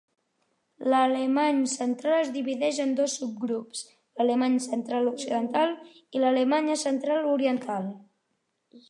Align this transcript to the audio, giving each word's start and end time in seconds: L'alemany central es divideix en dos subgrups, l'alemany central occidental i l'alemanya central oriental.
L'alemany 0.91 1.59
central 1.73 2.15
es 2.21 2.31
divideix 2.37 2.79
en 2.85 2.95
dos 3.01 3.17
subgrups, 3.19 3.83
l'alemany 4.21 4.55
central 4.67 5.11
occidental 5.13 5.77
i 6.19 6.25
l'alemanya 6.25 6.79
central 6.87 7.31
oriental. 7.35 7.93